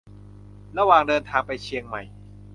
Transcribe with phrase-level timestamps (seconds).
[0.77, 2.01] ระหว่างเดินทางไปเชียงใหม่